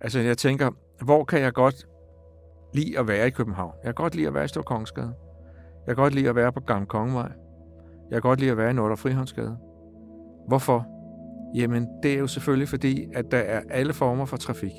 [0.00, 0.70] Altså, jeg tænker,
[1.04, 1.86] hvor kan jeg godt
[2.74, 3.72] lide at være i København?
[3.84, 5.12] Jeg kan godt lide at være i Storkongensgade.
[5.86, 7.32] Jeg kan godt lide at være på Gamle Kongevej.
[8.10, 9.56] Jeg kan godt lide at være i Nordre Frihåndsgade.
[10.48, 10.86] Hvorfor?
[11.54, 14.72] Jamen, det er jo selvfølgelig fordi, at der er alle former for trafik.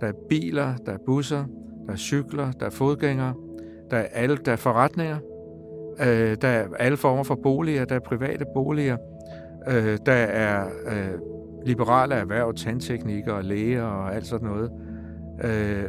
[0.00, 1.44] Der er biler, der er busser,
[1.86, 3.34] der er cykler, der er fodgængere,
[3.90, 5.18] der er, alle, der er forretninger,
[6.00, 8.96] øh, der er alle former for boliger, der er private boliger,
[9.68, 11.18] øh, der er øh,
[11.66, 14.70] liberale erhverv, tandteknikere, læger og alt sådan noget.
[15.44, 15.84] Øh,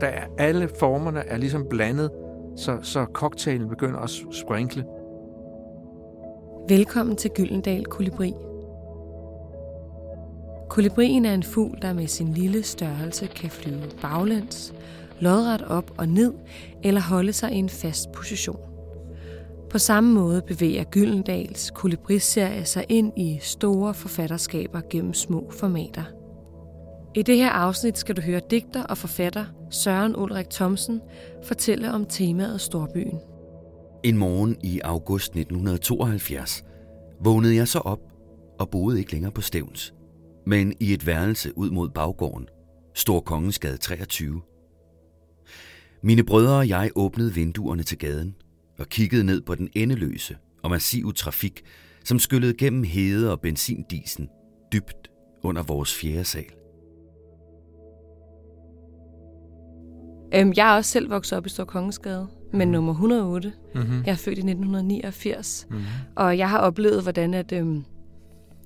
[0.00, 2.10] der er, alle formerne er ligesom blandet,
[2.56, 4.84] så, så cocktailen begynder at sprinkle.
[6.68, 8.34] Velkommen til Gyldendal Kolibri.
[10.68, 14.74] Kolibrien er en fugl, der med sin lille størrelse kan flyve baglæns,
[15.20, 16.34] lodret op og ned
[16.82, 18.71] eller holde sig i en fast position.
[19.72, 26.04] På samme måde bevæger Gyldendals kolibriserie sig ind i store forfatterskaber gennem små formater.
[27.14, 31.00] I det her afsnit skal du høre digter og forfatter Søren Ulrik Thomsen
[31.44, 33.18] fortælle om temaet Storbyen.
[34.02, 36.64] En morgen i august 1972
[37.24, 38.00] vågnede jeg så op
[38.58, 39.94] og boede ikke længere på Stævns,
[40.46, 42.48] men i et værelse ud mod baggården,
[42.94, 44.40] Stor Kongensgade 23.
[46.02, 48.34] Mine brødre og jeg åbnede vinduerne til gaden
[48.82, 51.62] og kiggede ned på den endeløse og massive trafik,
[52.04, 54.28] som skyllede gennem hede og benzindisen
[54.72, 55.10] dybt
[55.42, 56.44] under vores fjerde sal.
[60.34, 62.72] Øhm, jeg er også selv vokset op i Stor Kongensgade, men mm.
[62.72, 63.52] nummer 108.
[63.74, 64.02] Mm-hmm.
[64.06, 65.84] Jeg er født i 1989, mm-hmm.
[66.16, 67.84] og jeg har oplevet, hvordan at, øhm,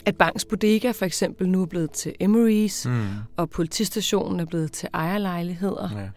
[0.07, 3.07] at Banks Bodega for eksempel nu er blevet til Emery's, mm.
[3.37, 6.11] og politistationen er blevet til ejerlejligheder.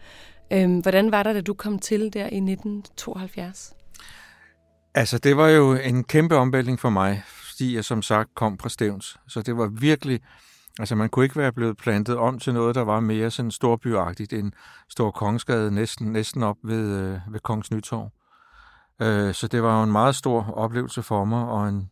[0.50, 0.62] Ja.
[0.62, 3.74] Øhm, hvordan var det, da du kom til der i 1972?
[4.94, 8.68] Altså, det var jo en kæmpe omvæltning for mig, fordi jeg som sagt kom fra
[8.68, 9.16] Stævns.
[9.28, 10.20] Så det var virkelig
[10.78, 14.32] Altså man kunne ikke være blevet plantet om til noget, der var mere sådan storbyagtigt
[14.32, 14.52] end
[14.88, 18.12] Stor Kongsgade næsten, næsten op ved, øh, ved Kongens Nytorv.
[19.02, 21.90] Øh, så det var jo en meget stor oplevelse for mig, og en,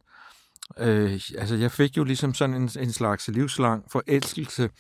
[0.79, 4.71] øh, altså jeg fik jo ligesom sådan en, en slags livslang forelskelse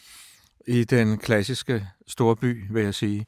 [0.68, 3.26] i den klassiske storby, vil jeg sige.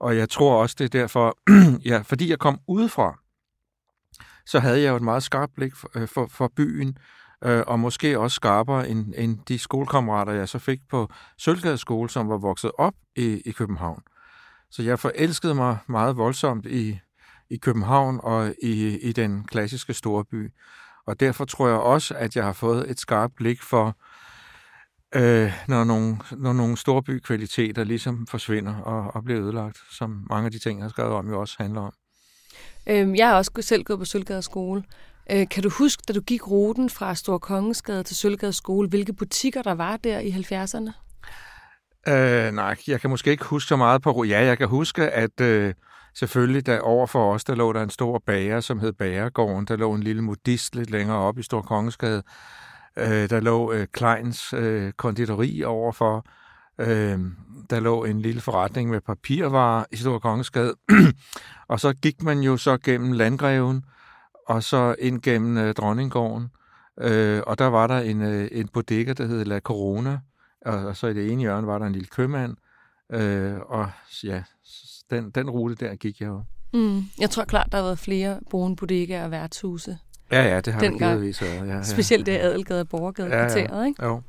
[0.00, 1.38] Og jeg tror også, det er derfor,
[1.90, 3.18] ja, fordi jeg kom udefra,
[4.48, 6.98] så havde jeg jo et meget skarpt blik for, øh, for, for byen,
[7.44, 12.10] øh, og måske også skarpere end, end de skolekammerater, jeg så fik på Sølvgade skole,
[12.10, 14.02] som var vokset op i, i København.
[14.70, 16.98] Så jeg forelskede mig meget voldsomt i,
[17.50, 20.52] i København og i, i den klassiske storby.
[21.06, 23.96] Og derfor tror jeg også, at jeg har fået et skarpt blik for,
[25.14, 30.52] øh, når, nogle, når nogle storbykvaliteter ligesom forsvinder og, og bliver ødelagt, som mange af
[30.52, 31.92] de ting, jeg har skrevet om, jo også handler om.
[32.90, 34.82] Øhm, jeg har også selv gået på Sølvgade skole,
[35.30, 39.12] Øh, kan du huske, da du gik ruten fra Stor Kongensgade til Sølvgade skole, hvilke
[39.12, 40.92] butikker der var der i 70'erne?
[42.12, 44.24] Øh, nej, jeg kan måske ikke huske så meget på...
[44.24, 45.74] Ja, jeg kan huske, at øh,
[46.14, 49.64] selvfølgelig der over for os, der lå der en stor bager, som hed Bagergården.
[49.66, 52.22] Der lå en lille modist lidt længere op i Stor Kongensgade.
[52.96, 56.26] Øh, der lå øh, Kleins øh, konditori overfor.
[56.78, 57.18] Øh,
[57.70, 60.74] der lå en lille forretning med papirvarer i Stor Kongensgade.
[61.68, 63.84] og så gik man jo så gennem Landgreven,
[64.48, 66.48] og så ind gennem øh, Dronninggården.
[67.00, 70.18] Øh, og der var der en, øh, en bodega, der hed La Corona,
[70.66, 72.56] og, og så i det ene hjørne var der en lille købmand,
[73.12, 73.90] øh, og
[74.24, 74.42] ja,
[75.10, 76.42] den, den rute der gik jeg jo.
[76.72, 77.02] Mm.
[77.20, 79.98] Jeg tror klart, der har været flere brune bodegaer og værtshuse.
[80.32, 81.68] Ja, ja, det har der givetvis været.
[81.68, 81.82] Ja, ja.
[81.82, 83.82] Specielt det Adelgade og Borgergade ja, ja.
[83.82, 84.04] ikke?
[84.04, 84.22] Jo.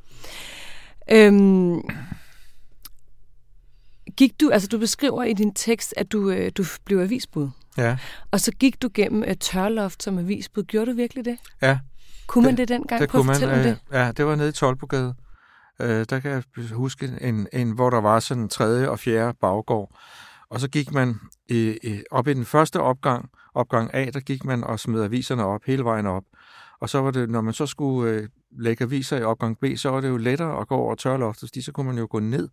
[1.12, 1.82] Øhm,
[4.20, 7.50] gik du, altså du beskriver i din tekst, at du, øh, du blev avisbud.
[7.78, 7.98] Ja.
[8.32, 10.64] Og så gik du gennem et tørloft som avisbud.
[10.64, 11.38] Gjorde du virkelig det?
[11.62, 11.80] Ja.
[12.28, 13.02] Kunne man det, det dengang?
[13.02, 13.80] Det kunne man, øh, det.
[13.92, 15.16] Ja, det var nede i Tolbogade.
[15.82, 19.38] Øh, der kan jeg huske, en, en, hvor der var sådan en tredje og fjerde
[19.42, 20.00] baggård.
[20.50, 21.20] Og så gik man
[21.50, 25.46] i, i, op i den første opgang, opgang A, der gik man og smed aviserne
[25.46, 26.24] op, hele vejen op.
[26.82, 28.28] Og så var det, når man så skulle øh,
[28.60, 31.62] lægge aviser i opgang B, så var det jo lettere at gå over tørloftet, fordi
[31.62, 32.50] så kunne man jo gå ned,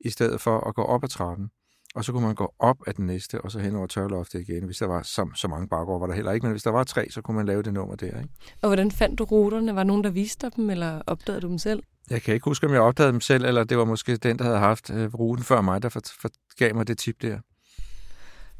[0.00, 1.50] i stedet for at gå op ad trappen
[1.96, 4.64] og så kunne man gå op af den næste, og så hen over tørloftet igen.
[4.64, 6.84] Hvis der var så, så mange baggård, var der heller ikke, men hvis der var
[6.84, 8.06] tre, så kunne man lave det nummer der.
[8.06, 8.28] Ikke?
[8.62, 9.76] Og hvordan fandt du ruterne?
[9.76, 11.82] Var nogen, der viste dem, eller opdagede du dem selv?
[12.10, 14.44] Jeg kan ikke huske, om jeg opdagede dem selv, eller det var måske den, der
[14.44, 16.28] havde haft øh, ruten før mig, der for, for,
[16.58, 17.38] gav mig det tip der.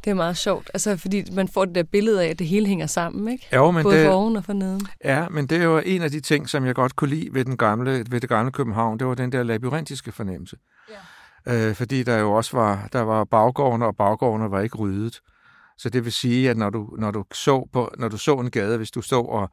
[0.05, 2.67] Det er meget sjovt, altså fordi man får det der billede af, at det hele
[2.67, 3.49] hænger sammen, ikke?
[3.55, 4.87] Jo, men Både det, for oven og for neden.
[5.05, 7.45] Ja, men det er jo en af de ting, som jeg godt kunne lide ved,
[7.45, 8.99] den gamle, ved det gamle København.
[8.99, 10.57] Det var den der labyrintiske fornemmelse.
[10.91, 10.95] Ja
[11.49, 15.21] øh, fordi der jo også var, der var baggårdene, og baggårdene var ikke ryddet.
[15.79, 18.51] Så det vil sige, at når du, når du, så, på, når du så en
[18.51, 19.51] gade, hvis du stod og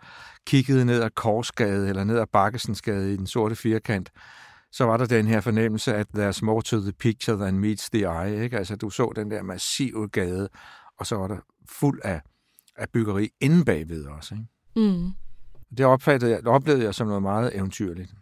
[0.47, 4.11] kiggede ned ad Korsgade eller ned ad Bakkesensgade i den sorte firkant,
[4.71, 8.01] så var der den her fornemmelse, at there's more to the picture than meets the
[8.01, 8.43] eye.
[8.43, 8.57] Ikke?
[8.57, 10.49] Altså, du så den der massive gade,
[10.99, 11.37] og så var der
[11.69, 12.21] fuld af,
[12.75, 14.35] af byggeri inde bagved også.
[14.35, 14.89] Ikke?
[14.89, 15.11] Mm.
[15.77, 18.13] Det opfattede jeg, oplevede jeg som noget meget eventyrligt.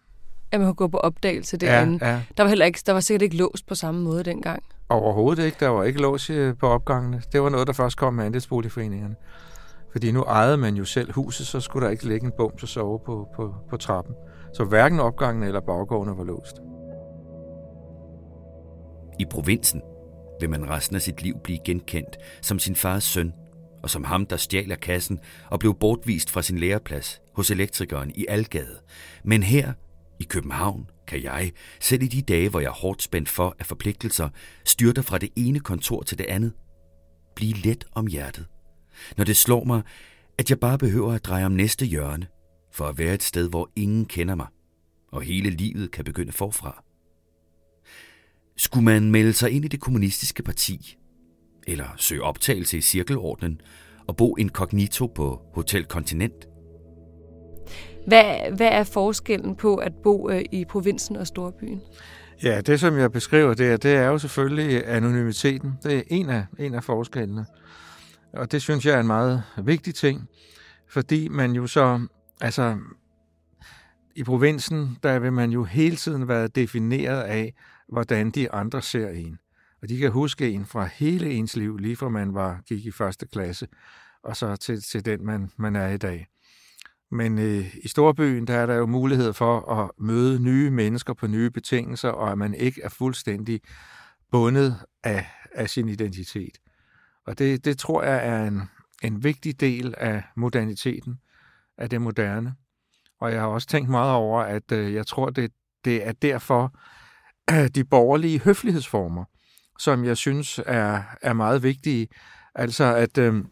[0.52, 2.06] At man kunne gå på opdagelse derinde.
[2.06, 2.22] Ja, ja.
[2.38, 4.64] Der, var heller ikke, der var sikkert ikke låst på samme måde dengang.
[4.90, 5.58] Overhovedet ikke.
[5.60, 7.22] Der var ikke lås øh, på opgangene.
[7.32, 9.16] Det var noget, der først kom med andelsboligforeningerne.
[9.92, 12.68] Fordi nu ejede man jo selv huset, så skulle der ikke ligge en bum til
[12.68, 14.16] sove på, på, på trappen.
[14.54, 16.56] Så hverken opgangen eller baggårdene var låst.
[19.20, 19.82] I provinsen
[20.40, 23.34] vil man resten af sit liv blive genkendt som sin fars søn,
[23.84, 25.20] og som ham, der stjal af kassen
[25.50, 28.78] og blev bortvist fra sin læreplads hos elektrikeren i Algade.
[29.24, 29.74] Men her
[30.22, 33.66] i København kan jeg, selv i de dage, hvor jeg er hårdt spændt for af
[33.66, 34.30] forpligtelser,
[34.66, 36.54] styrter fra det ene kontor til det andet,
[37.36, 38.46] blive let om hjertet.
[39.18, 39.82] Når det slår mig,
[40.38, 42.28] at jeg bare behøver at dreje om næste hjørne,
[42.74, 44.48] for at være et sted, hvor ingen kender mig,
[45.12, 46.84] og hele livet kan begynde forfra.
[48.58, 50.98] Skulle man melde sig ind i det kommunistiske parti,
[51.68, 53.62] eller søge optagelse i cirkelordnen
[54.08, 56.51] og bo inkognito på Hotel Kontinent?
[58.08, 61.82] Hvad, hvad er forskellen på at bo øh, i provinsen og storbyen?
[62.44, 65.74] Ja, det som jeg beskriver der, det er jo selvfølgelig øh, anonymiteten.
[65.84, 67.46] Det er en af, en af forskellene.
[68.34, 70.30] Og det synes jeg er en meget vigtig ting,
[70.90, 72.08] fordi man jo så,
[72.42, 72.78] altså
[74.16, 77.54] i provinsen, der vil man jo hele tiden være defineret af,
[77.90, 79.38] hvordan de andre ser en.
[79.82, 82.92] Og de kan huske en fra hele ens liv, lige fra man var, gik i
[82.92, 83.68] første klasse,
[84.24, 86.28] og så til, til den, man, man er i dag.
[87.12, 91.28] Men øh, i storbyen, der er der jo mulighed for at møde nye mennesker på
[91.28, 93.62] nye betingelser, og at man ikke er fuldstændig
[94.32, 95.26] bundet af,
[95.56, 96.58] af sin identitet.
[97.26, 98.62] Og det, det tror jeg er en,
[99.04, 101.20] en vigtig del af moderniteten,
[101.78, 102.56] af det moderne.
[103.20, 105.52] Og jeg har også tænkt meget over, at øh, jeg tror, det,
[105.86, 106.76] det er derfor,
[107.52, 109.26] øh, de borgerlige høflighedsformer,
[109.80, 112.08] som jeg synes er, er meget vigtige,
[112.56, 113.44] altså at øh,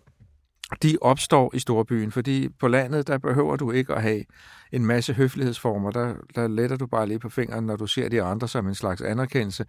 [0.76, 4.24] de opstår i storbyen, fordi på landet, der behøver du ikke at have
[4.72, 5.92] en masse høflighedsformer.
[5.92, 8.76] Der, der letter du bare lige på fingeren, når du ser de andre som en
[8.76, 9.66] slags anerkendelse,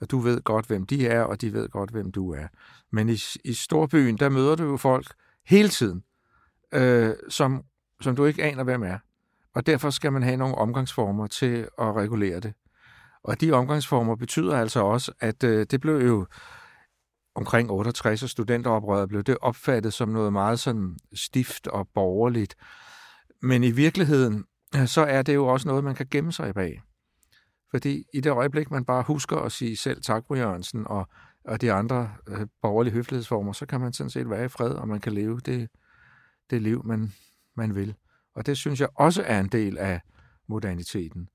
[0.00, 2.46] og du ved godt, hvem de er, og de ved godt, hvem du er.
[2.92, 5.06] Men i, i storbyen, der møder du jo folk
[5.46, 6.02] hele tiden,
[6.74, 7.62] øh, som,
[8.00, 8.98] som du ikke aner, hvem er.
[9.54, 12.52] Og derfor skal man have nogle omgangsformer til at regulere det.
[13.24, 16.26] Og de omgangsformer betyder altså også, at øh, det blev jo
[17.34, 22.56] omkring 68 og studenteroprøret blev det opfattet som noget meget sådan stift og borgerligt.
[23.42, 24.44] Men i virkeligheden,
[24.86, 26.82] så er det jo også noget, man kan gemme sig bag.
[27.70, 31.08] Fordi i det øjeblik, man bare husker at sige selv tak, på Jørgensen, og,
[31.44, 34.88] og de andre øh, borgerlige høflighedsformer, så kan man sådan set være i fred, og
[34.88, 35.68] man kan leve det,
[36.50, 37.12] det liv, man,
[37.56, 37.94] man vil.
[38.34, 40.00] Og det synes jeg også er en del af
[40.46, 41.28] moderniteten.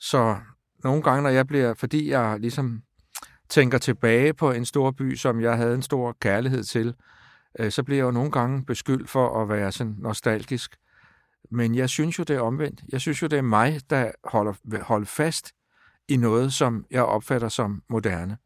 [0.00, 0.36] Så
[0.84, 2.82] nogle gange, når jeg bliver, fordi jeg ligesom
[3.54, 6.94] tænker tilbage på en stor by, som jeg havde en stor kærlighed til,
[7.58, 10.76] øh, så bliver jeg jo nogle gange beskyldt for at være sådan nostalgisk.
[11.50, 12.82] Men jeg synes jo, det er omvendt.
[12.92, 15.52] Jeg synes jo, det er mig, der holder, holder fast
[16.08, 18.36] i noget, som jeg opfatter som moderne.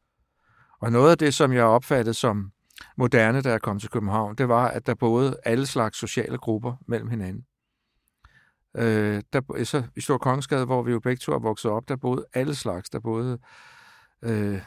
[0.80, 2.52] Og noget af det, som jeg opfattede som
[2.96, 6.74] moderne, da jeg kom til København, det var, at der boede alle slags sociale grupper
[6.86, 7.44] mellem hinanden.
[8.76, 11.96] Øh, der, så I Stor Kongensgade, hvor vi jo begge to er vokset op, der
[11.96, 12.90] boede alle slags.
[12.90, 13.38] Der boede
[14.22, 14.60] øh,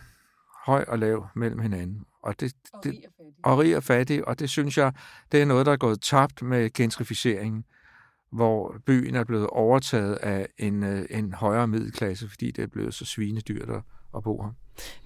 [0.66, 2.06] høj og lav mellem hinanden.
[2.24, 3.46] Og, det, og, det, rig og, fattig.
[3.46, 4.28] og rig og fattig.
[4.28, 4.94] Og det synes jeg,
[5.32, 7.64] det er noget, der er gået tabt med gentrificeringen,
[8.32, 12.94] hvor byen er blevet overtaget af en, øh, en højere middelklasse, fordi det er blevet
[12.94, 13.82] så svinedyrt at,
[14.16, 14.52] at bo her.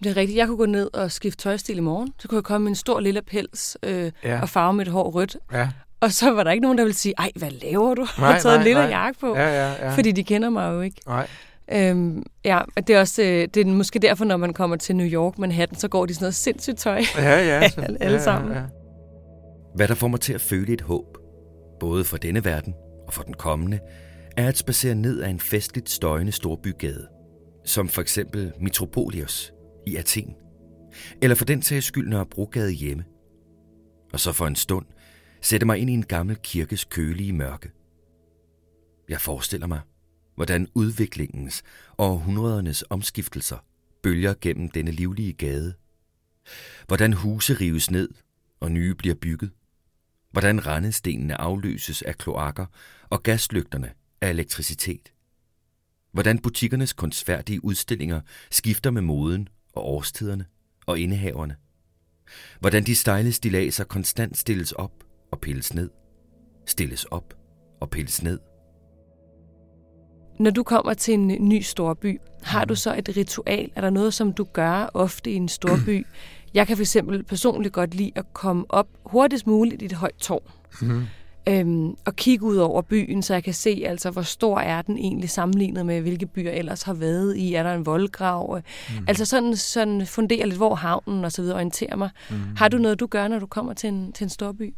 [0.04, 0.38] Det er rigtigt.
[0.38, 2.14] Jeg kunne gå ned og skifte tøjstil i morgen.
[2.20, 4.42] Så kunne jeg komme med en stor lille pels øh, ja.
[4.42, 5.38] og farve mit hår rødt.
[5.52, 5.70] Ja.
[6.00, 8.08] Og så var der ikke nogen, der ville sige, ej, hvad laver du?
[8.18, 8.90] Nej, har taget nej, en lille nej.
[8.90, 9.36] jakke på.
[9.36, 9.96] Ja, ja, ja.
[9.96, 11.02] Fordi de kender mig jo ikke.
[11.08, 11.28] Nej.
[11.72, 15.08] Øhm, ja, det er også øh, det er måske derfor, når man kommer til New
[15.08, 17.02] York, Manhattan, så går de sådan noget sindssygt tøj.
[17.18, 17.70] Ja, ja.
[17.70, 18.52] Så, alle, alle ja, sammen.
[18.52, 18.66] Ja, ja.
[19.76, 21.18] Hvad der får mig til at føle et håb,
[21.80, 22.74] både for denne verden
[23.08, 23.80] og for den kommende,
[24.38, 27.08] er at spacere ned af en festligt støjende storbygade,
[27.66, 29.54] som for eksempel Metropolios
[29.88, 30.36] i Athen,
[31.22, 33.04] eller for den sags skyld Nørrebrogade hjemme.
[34.14, 34.86] Og så for en stund
[35.42, 37.72] sætte mig ind i en gammel kirkes kølige mørke.
[39.10, 39.80] Jeg forestiller mig,
[40.36, 41.64] hvordan udviklingens
[41.98, 43.58] og århundredernes omskiftelser
[44.04, 45.74] bølger gennem denne livlige gade.
[46.88, 48.10] Hvordan huse rives ned
[48.60, 49.52] og nye bliver bygget.
[50.32, 52.66] Hvordan rendestenene afløses af kloakker
[53.10, 55.14] og gaslygterne af elektricitet.
[56.12, 60.46] Hvordan butikkernes kunstfærdige udstillinger skifter med moden og årstiderne
[60.86, 61.56] og indehaverne.
[62.60, 65.90] Hvordan de stejle stilaser konstant stilles op og pilles ned.
[66.66, 67.34] Stilles op
[67.82, 68.40] og pilles ned
[70.40, 73.72] når du kommer til en ny storby, har du så et ritual?
[73.76, 76.06] Er der noget, som du gør ofte i en storby?
[76.54, 80.52] Jeg kan fx personligt godt lide at komme op hurtigst muligt i et højt tårn.
[80.82, 81.06] Mm-hmm.
[81.50, 84.98] Øhm, og kigge ud over byen, så jeg kan se, altså, hvor stor er den
[84.98, 87.54] egentlig sammenlignet med, hvilke byer ellers har været i.
[87.54, 88.62] Er der en voldgrav?
[88.90, 89.06] Mm.
[89.08, 92.10] Altså sådan, sådan fundere lidt, hvor havnen og så videre orienterer mig.
[92.30, 92.36] Mm.
[92.58, 94.74] Har du noget, du gør, når du kommer til en, til en storby?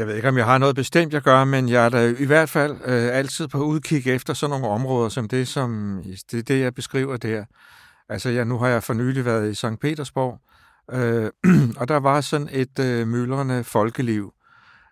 [0.00, 2.24] Jeg ved ikke, om jeg har noget bestemt, jeg gør, men jeg er da i
[2.24, 6.60] hvert fald øh, altid på udkig efter sådan nogle områder, som det, som det, det
[6.60, 7.44] jeg beskriver der.
[8.08, 9.80] Altså, jeg, nu har jeg for nylig været i St.
[9.80, 10.40] Petersborg,
[10.92, 11.30] øh,
[11.80, 14.32] og der var sådan et øh, myldrende folkeliv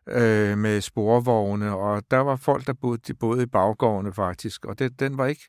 [0.09, 4.79] øh, med sporvogne, og der var folk, der boede, de boede i baggårdene faktisk, og
[4.79, 5.49] det, den var ikke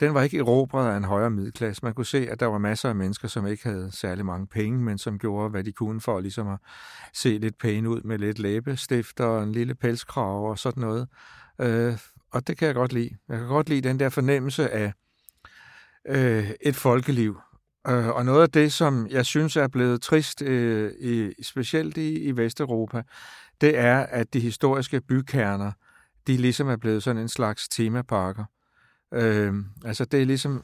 [0.00, 1.84] den var ikke erobret af en højere middelklasse.
[1.84, 4.78] Man kunne se, at der var masser af mennesker, som ikke havde særlig mange penge,
[4.78, 6.58] men som gjorde, hvad de kunne for ligesom at
[7.12, 11.08] se lidt pæne ud med lidt læbestifter og en lille pelskrav og sådan noget.
[11.60, 11.98] Øh,
[12.30, 13.10] og det kan jeg godt lide.
[13.28, 14.92] Jeg kan godt lide den der fornemmelse af
[16.08, 17.38] øh, et folkeliv.
[17.88, 22.18] Øh, og noget af det, som jeg synes er blevet trist, øh, i, specielt i,
[22.18, 23.02] i Vesteuropa,
[23.60, 25.72] det er, at de historiske bykerner,
[26.26, 28.44] de ligesom er blevet sådan en slags temaparker.
[29.14, 29.54] Øh,
[29.84, 30.62] altså det er ligesom,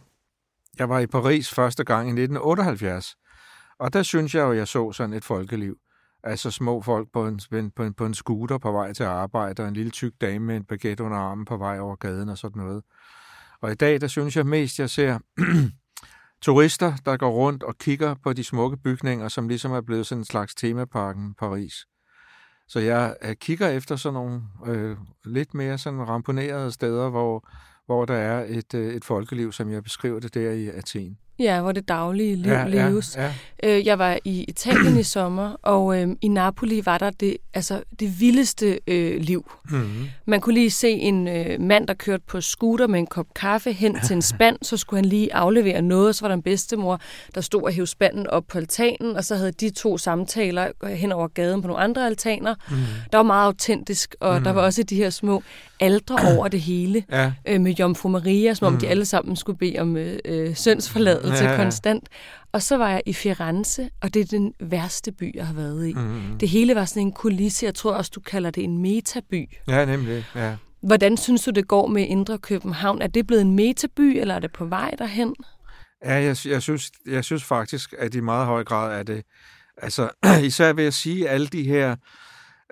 [0.78, 3.16] jeg var i Paris første gang i 1978,
[3.78, 5.76] og der synes jeg jo, jeg så sådan et folkeliv.
[6.22, 7.40] Altså små folk på en,
[7.76, 10.56] på en, på en scooter på vej til arbejde, og en lille tyk dame med
[10.56, 12.82] en baguette under armen på vej over gaden og sådan noget.
[13.60, 15.18] Og i dag, der synes jeg mest, jeg ser
[16.42, 20.20] turister, der går rundt og kigger på de smukke bygninger, som ligesom er blevet sådan
[20.20, 21.74] en slags temaparken Paris.
[22.68, 27.48] Så jeg, kigger efter sådan nogle øh, lidt mere sådan ramponerede steder, hvor,
[27.90, 31.18] hvor der er et, øh, et folkeliv, som jeg beskriver det der i Athen.
[31.40, 33.16] Ja, hvor det daglige liv ja, leves.
[33.16, 33.32] Ja, ja.
[33.62, 37.82] Øh, jeg var i Italien i sommer, og øh, i Napoli var der det, altså,
[38.00, 39.52] det vildeste øh, liv.
[39.70, 40.08] Mm-hmm.
[40.26, 43.72] Man kunne lige se en øh, mand, der kørte på scooter med en kop kaffe
[43.72, 46.42] hen til en spand, så skulle han lige aflevere noget, og så var der en
[46.42, 47.00] bedstemor,
[47.34, 51.12] der stod og hævde spanden op på altanen, og så havde de to samtaler hen
[51.12, 52.54] over gaden på nogle andre altaner.
[52.70, 52.76] Mm.
[53.12, 54.44] Der var meget autentisk, og mm.
[54.44, 55.42] der var også de her små
[55.80, 57.32] aldre over det hele, ja.
[57.48, 58.78] øh, med Jomfru Maria, som om mm.
[58.78, 60.54] de alle sammen skulle bede om øh, øh
[61.30, 61.64] syndsforladelse ja, ja.
[61.64, 62.08] konstant.
[62.52, 65.88] Og så var jeg i Firenze, og det er den værste by, jeg har været
[65.88, 65.92] i.
[65.92, 66.38] Mm.
[66.40, 69.48] Det hele var sådan en kulisse, jeg tror også, du kalder det en metaby.
[69.68, 70.56] Ja, nemlig, ja.
[70.82, 73.02] Hvordan synes du, det går med Indre København?
[73.02, 75.34] Er det blevet en metaby, eller er det på vej derhen?
[76.04, 79.22] Ja, jeg, jeg, synes, jeg synes faktisk, at i meget høj grad er det,
[79.76, 80.08] altså
[80.44, 81.96] især vil jeg sige, alle de her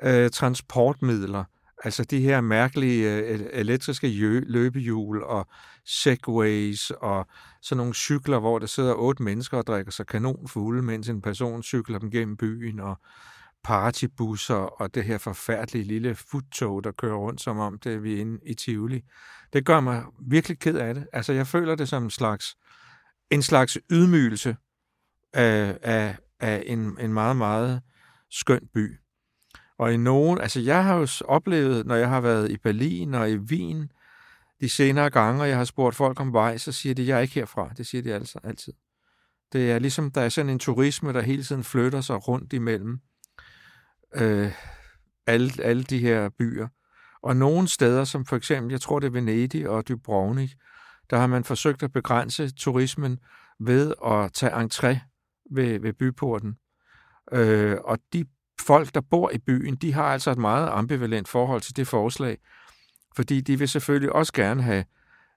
[0.03, 1.45] øh, transportmidler,
[1.85, 4.09] Altså de her mærkelige øh, elektriske
[4.41, 5.47] løbehjul og
[5.85, 7.27] segways og
[7.63, 11.63] sådan nogle cykler, hvor der sidder otte mennesker og drikker sig kanonfulde, mens en person
[11.63, 12.99] cykler dem gennem byen og
[13.65, 18.21] partybusser og det her forfærdelige lille futtog, der kører rundt, som om det er vi
[18.21, 19.05] inde i Tivoli.
[19.53, 21.07] Det gør mig virkelig ked af det.
[21.13, 22.57] Altså jeg føler det som en slags,
[23.31, 24.57] en slags ydmygelse
[25.33, 27.83] af, af, af en, en meget, meget
[28.31, 28.97] skøn by.
[29.79, 33.31] Og i nogen, altså jeg har jo oplevet, når jeg har været i Berlin og
[33.31, 33.93] i Wien
[34.61, 37.21] de senere gange, og jeg har spurgt folk om vej, så siger de, jeg er
[37.21, 37.73] ikke herfra.
[37.77, 38.73] Det siger de altså altid.
[39.53, 42.99] Det er ligesom, der er sådan en turisme, der hele tiden flytter sig rundt imellem
[44.15, 44.53] øh,
[45.27, 46.69] alle, alle de her byer.
[47.23, 50.55] Og nogle steder, som for eksempel, jeg tror det er Venedig og Dubrovnik,
[51.11, 53.19] der har man forsøgt at begrænse turismen
[53.61, 54.99] ved at tage entré
[55.51, 56.57] ved, ved byporten.
[57.33, 58.25] Øh, og de
[58.63, 62.39] folk, der bor i byen, de har altså et meget ambivalent forhold til det forslag,
[63.17, 64.85] fordi de vil selvfølgelig også gerne have,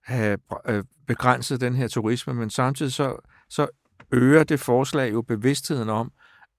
[0.04, 3.16] have øh, begrænset den her turisme, men samtidig så,
[3.50, 3.68] så
[4.12, 6.12] øger det forslag jo bevidstheden om,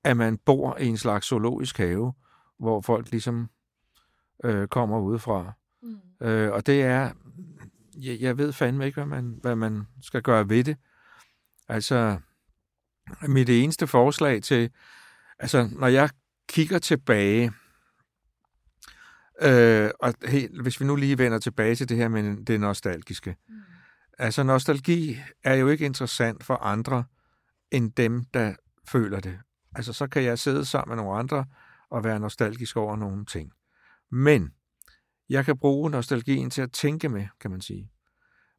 [0.04, 2.12] at man bor i en slags zoologisk have,
[2.58, 3.48] hvor folk ligesom
[4.44, 5.52] øh, kommer udefra.
[5.82, 6.26] Mm.
[6.26, 7.10] Øh, og det er,
[7.98, 10.76] jeg, jeg ved fandme ikke, hvad man, hvad man skal gøre ved det.
[11.68, 12.18] Altså,
[13.28, 14.70] mit eneste forslag til,
[15.38, 16.10] altså, når jeg
[16.52, 17.52] kigger tilbage,
[19.42, 23.36] øh, og helt, hvis vi nu lige vender tilbage til det her med det nostalgiske.
[23.48, 23.54] Mm.
[24.18, 27.04] Altså, nostalgi er jo ikke interessant for andre
[27.70, 28.54] end dem, der
[28.88, 29.38] føler det.
[29.74, 31.44] Altså, så kan jeg sidde sammen med nogle andre
[31.90, 33.52] og være nostalgisk over nogle ting.
[34.10, 34.50] Men
[35.28, 37.90] jeg kan bruge nostalgien til at tænke med, kan man sige.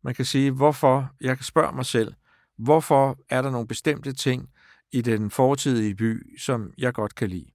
[0.04, 2.14] Man kan sige, hvorfor, jeg kan spørge mig selv,
[2.58, 4.50] hvorfor er der nogle bestemte ting
[4.92, 7.53] i den fortidige by, som jeg godt kan lide?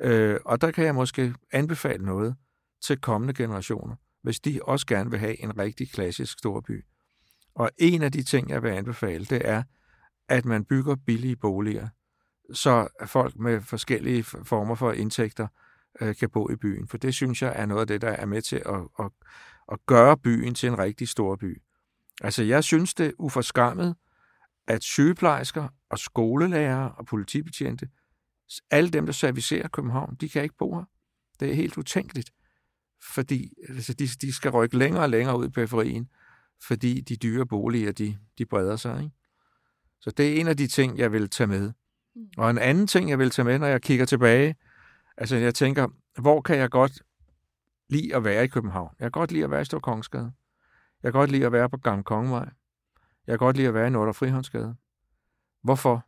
[0.00, 2.36] Øh, og der kan jeg måske anbefale noget
[2.82, 6.84] til kommende generationer, hvis de også gerne vil have en rigtig klassisk storby.
[7.54, 9.62] Og en af de ting, jeg vil anbefale, det er,
[10.28, 11.88] at man bygger billige boliger,
[12.52, 15.46] så folk med forskellige former for indtægter
[16.00, 16.88] øh, kan bo i byen.
[16.88, 19.10] For det synes jeg er noget af det, der er med til at, at,
[19.72, 21.62] at gøre byen til en rigtig stor by.
[22.20, 23.96] Altså, jeg synes det er uforskammet,
[24.66, 27.88] at sygeplejersker og skolelærere og politibetjente,
[28.70, 30.84] alle dem, der servicerer København, de kan ikke bo her.
[31.40, 32.30] Det er helt utænkeligt,
[33.12, 36.08] fordi altså, de, de skal rykke længere og længere ud i periferien,
[36.62, 38.98] fordi de dyre boliger, de, de breder sig.
[38.98, 39.16] Ikke?
[40.00, 41.72] Så det er en af de ting, jeg vil tage med.
[42.36, 44.56] Og en anden ting, jeg vil tage med, når jeg kigger tilbage,
[45.16, 45.88] altså jeg tænker,
[46.20, 47.02] hvor kan jeg godt
[47.88, 48.94] lide at være i København?
[48.98, 50.32] Jeg kan godt lide at være i Storkongsgade.
[51.02, 52.48] Jeg kan godt lide at være på Gamle Kongevej.
[53.26, 54.76] Jeg kan godt lide at være i Nordre Frihavnsgade.
[55.62, 56.06] Hvorfor?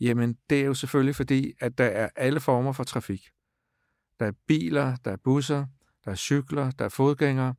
[0.00, 3.30] Jamen, det er jo selvfølgelig fordi, at der er alle former for trafik.
[4.20, 5.66] Der er biler, der er busser,
[6.04, 7.54] der er cykler, der er fodgængere,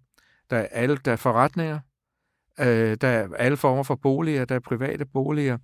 [0.50, 1.80] der er, alle, der er forretninger,
[2.60, 5.58] øh, der er alle former for boliger, der er private boliger,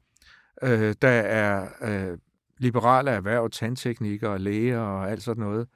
[0.64, 2.18] øh, der er øh,
[2.58, 5.68] liberale erhverv, tandteknikere og læger og alt sådan noget.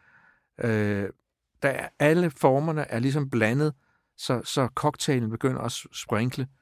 [0.63, 1.09] Øh,
[1.61, 3.73] der er, alle formerne er ligesom blandet,
[4.17, 6.43] så, så cocktailen begynder at sprinkle.
[6.43, 6.60] Øh,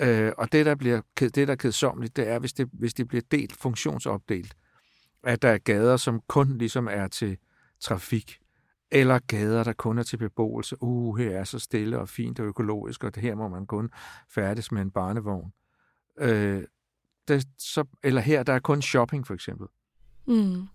[0.00, 3.08] Øh, og det, der bliver det, der er kedsomligt, det er, hvis det, hvis det
[3.08, 4.56] bliver delt, funktionsopdelt,
[5.22, 7.38] at der er gader, som kun ligesom er til
[7.80, 8.38] trafik,
[8.90, 10.82] eller gader, der kun er til beboelse.
[10.82, 13.90] Uh, her er så stille og fint og økologisk, og her må man kun
[14.28, 15.52] færdes med en barnevogn.
[16.18, 16.64] Øh,
[17.28, 19.66] det, så, eller her, der er kun shopping, for eksempel.
[20.26, 20.66] Mm.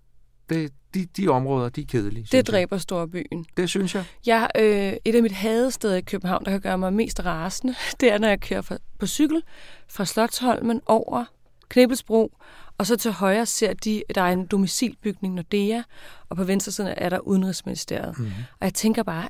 [0.50, 2.28] Det, de, de områder, de er kedelige.
[2.32, 3.46] Det dræber storbyen.
[3.58, 4.04] Det synes jeg.
[4.26, 8.12] jeg øh, et af mit hadesteder i København, der kan gøre mig mest rasende, det
[8.12, 9.44] er, når jeg kører på cykel
[9.88, 11.26] fra Slottholmen over
[11.70, 12.34] Knebelsbro,
[12.78, 15.82] og så til højre ser de, der er en domicilbygning Nordea,
[16.30, 18.18] og på venstre side er der Udenrigsministeriet.
[18.18, 18.34] Mm-hmm.
[18.60, 19.30] Og jeg tænker bare,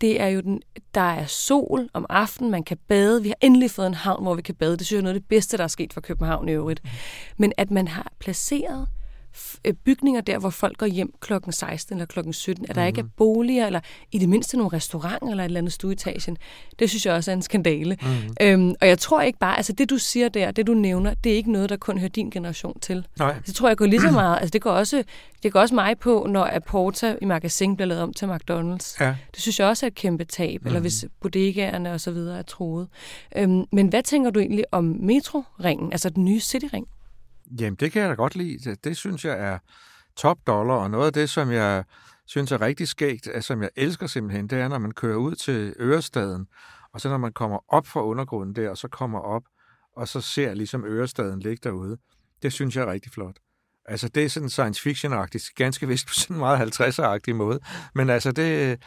[0.00, 0.62] det er jo den,
[0.94, 3.22] der er sol om aftenen, man kan bade.
[3.22, 4.76] Vi har endelig fået en havn, hvor vi kan bade.
[4.76, 6.84] Det synes jeg er noget af det bedste, der er sket for København i øvrigt.
[6.84, 6.90] Mm.
[7.36, 8.88] Men at man har placeret
[9.84, 12.86] bygninger der, hvor folk går hjem klokken 16 eller klokken 17, at der mm.
[12.86, 13.12] ikke er mhm.
[13.16, 13.80] boliger, eller
[14.12, 16.36] i det mindste nogle restauranter eller et eller andet stueetagen.
[16.78, 17.96] Det synes jeg også er en skandale.
[18.02, 18.08] Mm.
[18.40, 21.32] Øhm, og jeg tror ikke bare, altså det du siger der, det du nævner, det
[21.32, 23.06] er ikke noget, der kun hører din generation til.
[23.18, 23.34] Nej.
[23.46, 25.02] Det tror jeg går lige så meget, altså det går også,
[25.42, 28.96] det går også mig på, når Aporta i magasin bliver lavet om til McDonald's.
[29.00, 29.14] Ja.
[29.34, 30.66] Det synes jeg også er et kæmpe tab, mm.
[30.66, 30.84] eller mhm.
[30.84, 32.88] hvis bodegaerne og så videre er troet.
[33.36, 36.86] Øhm, men hvad tænker du egentlig om metroringen, altså den nye cityring?
[37.58, 38.70] Jamen, det kan jeg da godt lide.
[38.70, 39.58] Det, det synes jeg er
[40.16, 41.84] top dollar, og noget af det, som jeg
[42.26, 45.74] synes er rigtig skægt, som jeg elsker simpelthen, det er, når man kører ud til
[45.80, 46.46] Ørestaden,
[46.92, 49.42] og så når man kommer op fra undergrunden der, og så kommer op,
[49.96, 51.96] og så ser ligesom Ørestaden ligge derude.
[52.42, 53.36] Det synes jeg er rigtig flot.
[53.84, 57.60] Altså, det er sådan science fiction-agtigt, ganske vist på sådan en meget 50'er-agtig måde.
[57.94, 58.82] Men altså, det,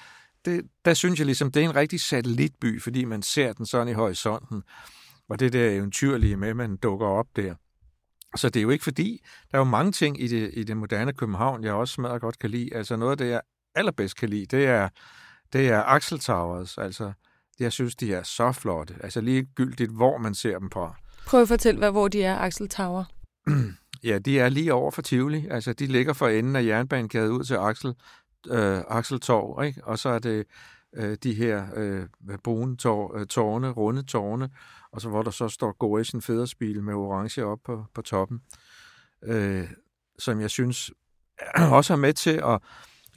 [0.45, 3.88] det, der synes jeg ligesom, det er en rigtig satellitby, fordi man ser den sådan
[3.88, 4.63] i horisonten.
[5.30, 7.56] Og det der eventyrlige med, at man dukker op der.
[8.36, 10.78] Så det er jo ikke fordi, der er jo mange ting i det, i det
[10.78, 12.76] moderne København, jeg også smadret godt kan lide.
[12.76, 13.41] Altså noget af det, jeg
[13.76, 14.89] allerbedst kan lide, det er,
[15.54, 16.78] det er Axel Towers.
[16.78, 17.12] Altså,
[17.60, 18.96] jeg synes, de er så flotte.
[19.04, 20.91] Altså ligegyldigt, hvor man ser dem på.
[21.26, 23.04] Prøv at fortælle, hvor de er, Axel Tower.
[24.04, 25.48] ja, de er lige over for Tivoli.
[25.52, 27.96] Altså, de ligger for enden af jernbanekædet ud til Axel,
[28.50, 29.84] øh, Axel Torv, ikke?
[29.84, 30.46] Og så er det
[30.96, 32.06] øh, de her øh,
[32.43, 34.50] brune tår, øh, tårne, runde tårne,
[34.93, 38.41] og så hvor der så står Gorisen Federspil med orange op på, på toppen,
[39.23, 39.67] øh,
[40.19, 40.91] som jeg synes
[41.71, 42.60] også er med til at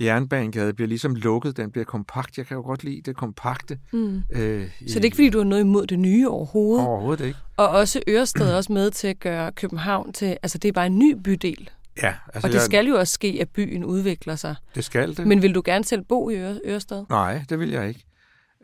[0.01, 2.39] jernbanegade bliver ligesom lukket, den bliver kompakt.
[2.39, 3.79] Jeg kan jo godt lide det kompakte.
[3.93, 4.23] Mm.
[4.33, 6.87] Øh, så det er ikke, fordi du har noget imod det nye overhovedet?
[6.87, 7.39] Overhovedet ikke.
[7.57, 10.87] Og også Ørested er også med til at gøre København til, altså det er bare
[10.87, 11.71] en ny bydel.
[12.03, 12.15] Ja.
[12.35, 14.55] Altså og det jeg, skal jo også ske, at byen udvikler sig.
[14.75, 15.27] Det skal det.
[15.27, 16.35] Men vil du gerne selv bo i
[16.67, 17.05] Ørested?
[17.09, 18.06] Nej, det vil jeg ikke.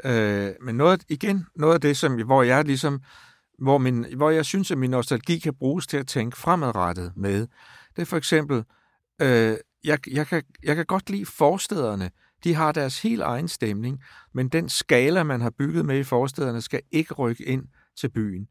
[0.04, 3.00] Øh, men noget, igen, noget af det, som, hvor jeg ligesom,
[3.58, 7.46] hvor, min, hvor jeg synes, at min nostalgi kan bruges til at tænke fremadrettet med,
[7.96, 8.64] det er for eksempel,
[9.22, 12.10] øh, jeg, jeg, kan, jeg kan godt lide forstederne.
[12.44, 14.02] De har deres helt egen stemning,
[14.34, 17.64] men den skala, man har bygget med i forstederne, skal ikke rykke ind
[17.96, 18.48] til byen.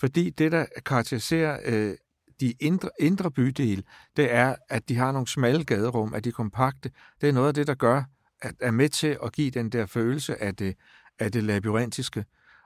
[0.00, 1.94] Fordi det, der karakteriserer øh,
[2.40, 3.82] de indre, indre bydele,
[4.16, 6.90] det er, at de har nogle smalle gaderum, at de er kompakte.
[7.20, 8.02] Det er noget af det, der gør,
[8.44, 10.76] at er med til at give den der følelse af det,
[11.18, 12.24] af det labyrintiske.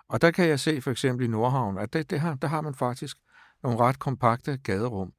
[0.09, 2.61] Og der kan jeg se for eksempel i Nordhavn, at det, det har, der har
[2.61, 3.17] man faktisk
[3.62, 5.12] nogle ret kompakte gaderum.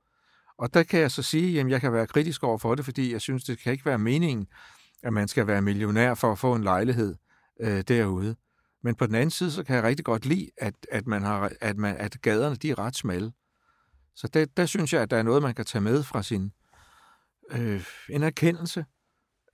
[0.57, 3.11] Og der kan jeg så sige, at jeg kan være kritisk over for det, fordi
[3.13, 4.47] jeg synes, det kan ikke være meningen,
[5.03, 7.15] at man skal være millionær for at få en lejlighed
[7.59, 8.35] øh, derude.
[8.83, 11.51] Men på den anden side, så kan jeg rigtig godt lide, at, at, man har,
[11.61, 13.31] at, man, at gaderne de er ret smalle.
[14.15, 16.51] Så der, der synes jeg, at der er noget, man kan tage med fra sin
[17.51, 18.85] øh, en erkendelse,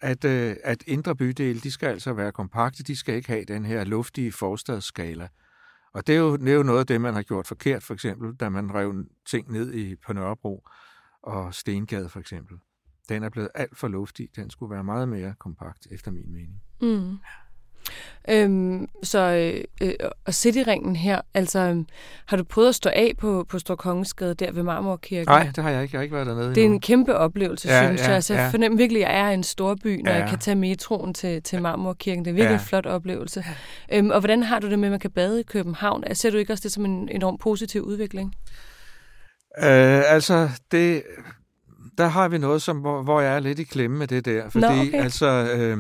[0.01, 3.65] at, øh, at indre bydele, de skal altså være kompakte, de skal ikke have den
[3.65, 5.27] her luftige forstadsskala.
[5.93, 7.93] Og det er, jo, det er jo noget af det, man har gjort forkert, for
[7.93, 10.67] eksempel, da man rev ting ned i, på Nørrebro
[11.21, 12.58] og Stengade for eksempel.
[13.10, 14.29] Den er blevet alt for luftig.
[14.36, 16.62] Den skulle være meget mere kompakt, efter min mening.
[16.81, 17.17] Mm.
[18.30, 19.93] Øhm, så øh, øh,
[20.26, 21.78] og Cityringen her, altså øh,
[22.26, 25.28] har du prøvet at stå af på, på Stor Kongensgade der ved Marmorkirken?
[25.28, 25.95] Nej, det har jeg ikke.
[25.95, 26.76] Jeg har ikke været dernede Det er endnu.
[26.76, 28.15] en kæmpe oplevelse, Ja, synes ja, jeg.
[28.15, 28.50] Altså, jeg ja.
[28.50, 30.17] fornemmer virkelig, at jeg er i en stor by, når Ja.
[30.17, 32.26] jeg kan tage metroen til, til Marmorkirken.
[32.26, 32.60] Det er virkelig Ja.
[32.60, 33.45] en flot oplevelse.
[33.93, 36.04] Øhm, og hvordan har du det med, at man kan bade i København?
[36.04, 38.34] Altså, Ser du ikke også det som en enorm positiv udvikling?
[39.58, 41.04] Øh, altså, det,
[41.98, 44.50] der har vi noget, som, hvor, hvor jeg er lidt i klemme med det der.
[44.50, 45.04] Fordi, okay.
[45.04, 45.78] altså, øh,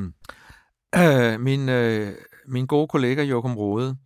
[0.97, 2.13] øh, min, øh,
[2.47, 3.97] min gode kollega Jokum Rode,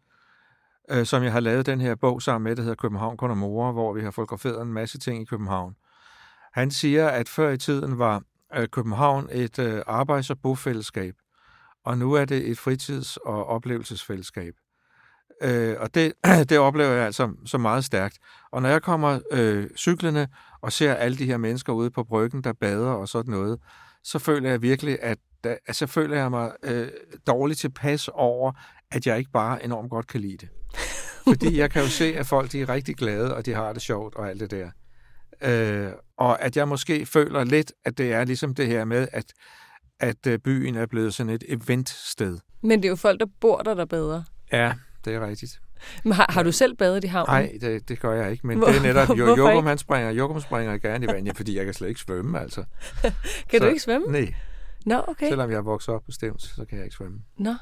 [0.91, 3.71] øh, som jeg har lavet den her bog sammen med, der hedder København kun mor,
[3.71, 5.75] hvor vi har fotograferet en masse ting i København.
[6.53, 8.23] Han siger, at før i tiden var
[8.55, 11.15] øh, København et øh, arbejds- og bofællesskab,
[11.85, 14.53] og nu er det et fritids- og oplevelsesfællesskab.
[15.41, 16.13] Øh, og det,
[16.49, 18.17] det oplever jeg altså så meget stærkt.
[18.51, 20.27] Og når jeg kommer øh, cyklerne
[20.61, 23.59] og ser alle de her mennesker ude på bryggen, der bader og sådan noget,
[24.03, 26.87] så føler jeg virkelig, at der, altså, føler jeg mig øh,
[27.27, 28.51] dårligt tilpas over,
[28.91, 30.49] at jeg ikke bare enormt godt kan lide det.
[31.27, 33.81] Fordi jeg kan jo se, at folk de er rigtig glade, og de har det
[33.81, 34.69] sjovt og alt det der.
[35.41, 39.33] Øh, og at jeg måske føler lidt, at det er ligesom det her med, at,
[39.99, 42.37] at øh, byen er blevet sådan et eventsted.
[42.61, 44.23] Men det er jo folk, der bor der, der bader.
[44.51, 44.73] Ja,
[45.05, 45.61] det er rigtigt.
[46.03, 47.33] Men har, har du selv badet i havnen?
[47.33, 50.11] Nej, det, det gør jeg ikke, men Hvor- det er netop, jo, Jokum han springer,
[50.11, 52.63] Jokum springer gerne i vandet, fordi jeg kan slet ikke svømme, altså.
[53.49, 54.07] Kan så, du ikke svømme?
[54.07, 54.33] Nej,
[54.85, 55.27] Nå, okay.
[55.29, 57.19] selvom jeg er vokset op på Stevns, så kan jeg ikke svømme.
[57.37, 57.53] Nå.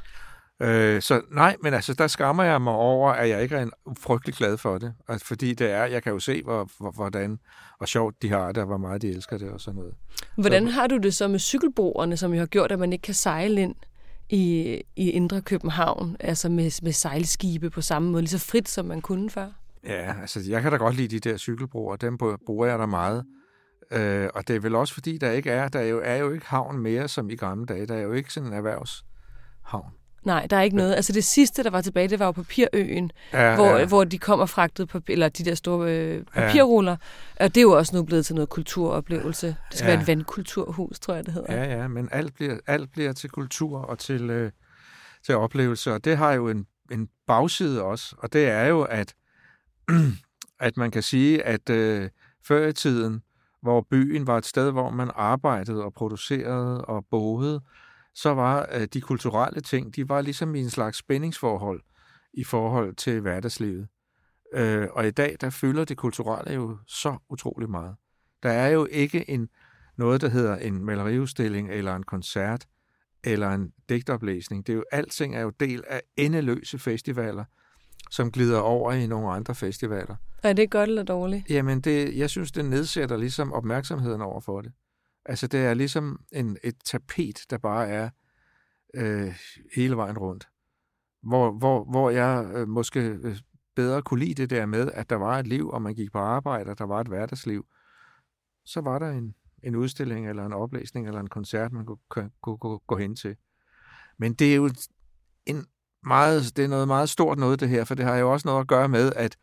[0.62, 3.72] Øh, så nej, men altså, der skammer jeg mig over, at jeg ikke er en
[4.00, 4.94] frygtelig glad for det.
[5.08, 7.40] Altså, fordi det er, jeg kan jo se, hvor, hvor, hvordan,
[7.78, 9.94] hvor sjovt de har det, og hvor meget de elsker det og sådan noget.
[10.36, 13.14] Hvordan har du det så med cykelbroerne, som jo har gjort, at man ikke kan
[13.14, 13.76] sejle ind
[14.30, 18.86] i, i Indre København, altså med, med sejlskibe på samme måde, lige så frit, som
[18.86, 19.48] man kunne før?
[19.84, 23.26] Ja, altså, jeg kan da godt lide de der cykelbroer, dem bruger jeg da meget.
[23.92, 26.32] Øh, og det er vel også fordi, der ikke er, der er jo, er jo
[26.32, 27.86] ikke havn mere, som i gamle dage.
[27.86, 29.92] Der er jo ikke sådan en erhvervshavn.
[30.24, 30.96] Nej, der er ikke noget.
[30.96, 33.86] Altså det sidste, der var tilbage, det var jo Papirøen, Ja, hvor, ja.
[33.86, 36.96] hvor de kom og fragtede papir, eller de der store øh, papirruller.
[37.40, 39.48] Og det er jo også nu blevet til noget kulturoplevelse.
[39.48, 39.94] Det skal Ja.
[39.94, 41.54] være et vandkulturhus, tror jeg, det hedder.
[41.54, 44.52] Ja, ja, men alt bliver, alt bliver til kultur og til, øh,
[45.26, 49.14] til oplevelse, og det har jo en, en bagside også, og det er jo, at,
[50.60, 52.10] at man kan sige, at øh,
[52.48, 53.22] før i tiden,
[53.62, 57.62] hvor byen var et sted, hvor man arbejdede og producerede og boede,
[58.18, 61.82] så var øh, de kulturelle ting, de var ligesom i en slags spændingsforhold
[62.34, 63.88] i forhold til hverdagslivet.
[64.54, 67.96] Øh, og i dag, der fylder det kulturelle jo så utrolig meget.
[68.44, 69.50] Der er jo ikke en,
[69.98, 72.68] noget, der hedder en maleriudstilling, eller en koncert,
[73.24, 74.68] eller en digtoplæsning.
[74.68, 77.46] Det er jo, alting er jo del af endeløse festivaler,
[78.12, 80.16] som glider over i nogle andre festivaler.
[80.44, 81.50] Er det godt eller dårligt?
[81.50, 84.72] Jamen, det, jeg synes, det nedsætter ligesom opmærksomheden over for det.
[85.28, 88.10] Altså, det er ligesom en, et tapet, der bare er
[88.94, 89.36] øh,
[89.76, 90.48] hele vejen rundt.
[91.24, 93.38] Hvor, hvor, hvor jeg øh, måske øh,
[93.76, 96.18] bedre kunne lide det der med, at der var et liv, og man gik på
[96.18, 97.66] arbejde, og der var et hverdagsliv.
[98.66, 102.32] Så var der en, en udstilling, eller en oplæsning, eller en koncert, man kunne, kunne,
[102.42, 103.36] kunne, kunne gå hen til.
[104.18, 104.70] Men det er jo
[105.46, 105.66] en
[106.04, 108.62] meget, det er noget meget stort noget, det her, for det har jo også noget
[108.62, 109.38] at gøre med, at,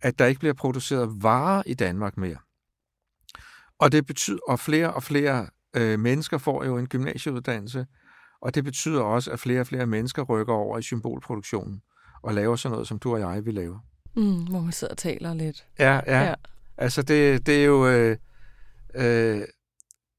[0.00, 2.36] at der ikke bliver produceret varer i Danmark mere.
[3.78, 7.86] Og det betyder, og flere og flere øh, mennesker får jo en gymnasieuddannelse,
[8.40, 11.82] og det betyder også, at flere og flere mennesker rykker over i symbolproduktionen
[12.22, 13.80] og laver sådan noget, som du og jeg vil lave.
[14.16, 15.66] Mm, hvor man sidder og taler lidt.
[15.78, 16.22] Ja, ja.
[16.22, 16.34] Ja.
[16.76, 17.88] Altså, det, det er jo...
[17.88, 18.16] Øh,
[18.94, 19.40] øh,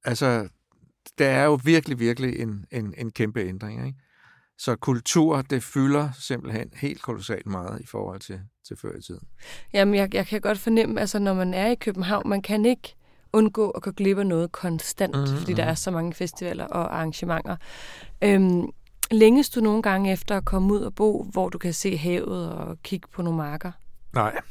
[0.04, 0.50] altså,
[1.18, 4.00] der er jo virkelig, virkelig en, en, en kæmpe ændring, ikke?
[4.58, 9.28] Så kultur, det fylder simpelthen helt kolossalt meget i forhold til, til før i tiden.
[9.74, 12.96] Jamen, jeg, jeg kan godt fornemme, altså når man er i København, man kan ikke
[13.34, 16.66] undgå at gå glip af noget konstant, Mhm, mm, fordi der er så mange festivaler
[16.66, 17.56] og arrangementer.
[18.24, 18.70] Øhm,
[19.12, 22.52] længes du nogle gange efter at komme ud og bo, hvor du kan se havet
[22.54, 23.72] og kigge på nogle marker?
[24.14, 24.42] Nej,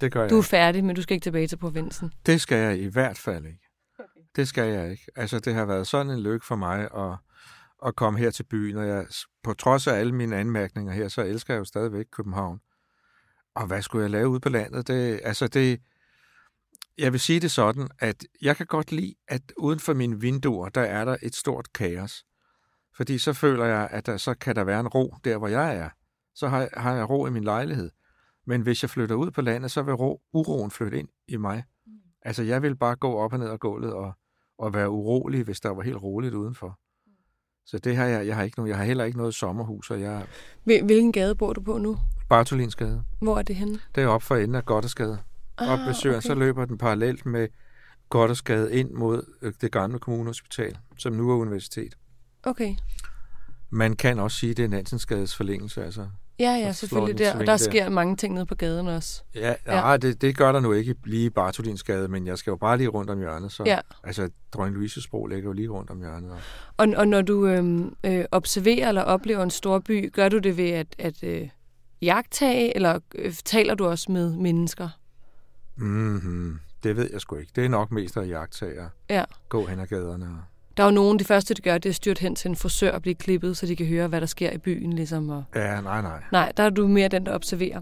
[0.00, 2.12] det gør jeg Du er færdig, men du skal ikke tilbage til provinsen.
[2.26, 3.60] Det skal jeg i hvert fald ikke.
[4.36, 5.06] Det skal jeg ikke.
[5.16, 7.16] Altså, det har været sådan en lykke for mig at,
[7.86, 9.06] at komme her til byen, og jeg,
[9.42, 12.60] på trods af alle mine anmærkninger her, så elsker jeg jo stadigvæk København.
[13.54, 14.86] Og hvad skulle jeg lave ude på landet?
[14.88, 15.80] Det, altså, det,
[16.98, 20.68] jeg vil sige det sådan, at jeg kan godt lide, at uden for mine vinduer,
[20.68, 22.24] der er der et stort kaos.
[22.96, 25.76] Fordi så føler jeg, at der, så kan der være en ro der, hvor jeg
[25.76, 25.88] er.
[26.34, 27.90] Så har, har jeg ro i min lejlighed.
[28.46, 31.64] Men hvis jeg flytter ud på landet, så vil ro, uroen flytte ind i mig.
[32.22, 34.12] Altså, jeg vil bare gå op og ned ad gulvet og,
[34.58, 36.78] og være urolig, hvis der var helt roligt udenfor.
[37.66, 40.00] Så det har jeg, jeg har ikke nogen, jeg har heller ikke noget sommerhus, og
[40.00, 40.26] jeg
[40.64, 41.98] Hvil- Hvilken gade bor du på nu?
[42.28, 43.04] Bartolinsgade.
[43.20, 43.78] Hvor er det henne?
[43.94, 44.64] Det er op for enden af
[45.58, 45.80] Gothersgade.
[45.82, 47.48] Op ved søen, så løber den parallelt med
[48.08, 51.94] Gothersgade ind mod øh, det gamle kommunehospital, som nu er universitet.
[52.42, 52.74] Okay.
[53.70, 55.84] Man kan også sige, at det er Nansenskades forlængelse.
[55.84, 56.06] Altså.
[56.38, 57.32] Ja, ja, selvfølgelig der.
[57.32, 57.56] Og der der.
[57.56, 59.22] sker mange ting nede på gaden også.
[59.34, 59.90] Ja, Ja.
[59.90, 59.96] ja.
[59.96, 63.10] Det, det gør der nu ikke lige Bartolinsgade, men jeg skal jo bare lige rundt
[63.10, 63.52] om hjørnet.
[63.52, 63.78] Så, Ja.
[64.04, 66.30] Altså, Dronning Louises bro ligger jo lige rundt om hjørnet.
[66.30, 66.38] Og,
[66.76, 70.56] Og, og når du øhm, øh, observerer eller oplever en stor by, gør du det
[70.56, 71.48] ved at, at øh,
[72.02, 74.88] jagtage, eller øh, taler du også med mennesker?
[75.78, 77.52] Mm-hmm, det ved jeg sgu ikke.
[77.56, 78.88] Det er nok mest af jagttager.
[79.10, 79.24] Ja.
[79.48, 80.26] Gå hen ad gaderne.
[80.76, 82.56] Der er jo nogen, det første de gør, det er at styrte hen til en
[82.56, 84.92] frisør og blive klippet, så de kan høre, hvad der sker i byen.
[84.92, 85.44] Ligesom, og...
[85.54, 86.22] ja, nej, nej.
[86.32, 87.80] Nej, der er du mere den, der observerer.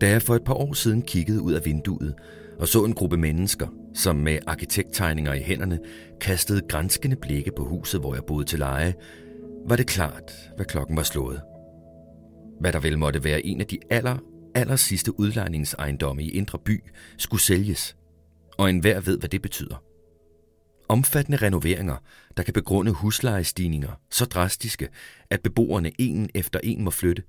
[0.00, 2.14] Da jeg for et par år siden kiggede ud af vinduet
[2.58, 5.78] og så en gruppe mennesker, som med arkitekttegninger i hænderne
[6.20, 8.94] kastede grænskende blikke på huset, hvor jeg boede til leje,
[9.68, 11.40] var det klart, hvad klokken var slået.
[12.60, 14.16] Hvad der vel måtte være en af de aller,
[14.54, 16.84] aller sidste udlejningsejendomme i Indre By,
[17.16, 17.96] skulle sælges.
[18.58, 19.82] Og enhver ved, hvad det betyder.
[20.88, 21.96] Omfattende renoveringer,
[22.36, 24.88] der kan begrunde huslejestigninger så drastiske,
[25.30, 27.22] at beboerne en efter en må flytte,